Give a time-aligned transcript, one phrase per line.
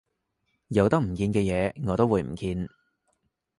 [0.69, 2.67] 有得唔見嘅嘢我都會唔見